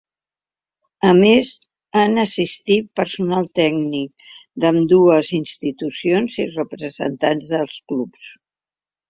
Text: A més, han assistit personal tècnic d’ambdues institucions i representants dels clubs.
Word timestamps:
A 1.09 1.09
més, 1.17 1.51
han 2.03 2.21
assistit 2.21 2.87
personal 3.01 3.45
tècnic 3.59 4.25
d’ambdues 4.65 5.31
institucions 5.41 6.41
i 6.47 6.49
representants 6.57 7.53
dels 7.55 7.79
clubs. 7.93 8.27